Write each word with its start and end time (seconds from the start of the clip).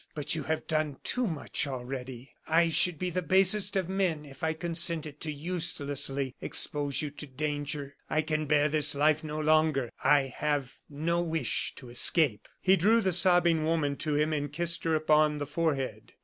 But 0.15 0.33
you 0.33 0.41
have 0.45 0.65
done 0.65 0.97
too 1.03 1.27
much 1.27 1.67
already. 1.67 2.31
I 2.47 2.69
should 2.69 2.97
be 2.97 3.11
the 3.11 3.21
basest 3.21 3.75
of 3.75 3.87
men 3.87 4.25
if 4.25 4.41
I 4.43 4.53
consented 4.53 5.21
to 5.21 5.31
uselessly 5.31 6.33
expose 6.41 7.03
you 7.03 7.11
to 7.11 7.27
danger. 7.27 7.95
I 8.09 8.23
can 8.23 8.47
bear 8.47 8.67
this 8.67 8.95
life 8.95 9.23
no 9.23 9.39
longer; 9.39 9.91
I 10.03 10.33
have 10.35 10.79
no 10.89 11.21
wish 11.21 11.73
to 11.75 11.89
escape." 11.89 12.47
He 12.63 12.75
drew 12.75 12.99
the 13.01 13.11
sobbing 13.11 13.63
woman 13.63 13.95
to 13.97 14.15
him 14.15 14.33
and 14.33 14.51
kissed 14.51 14.85
her 14.85 14.95
upon 14.95 15.37
the 15.37 15.45
forehead. 15.45 16.13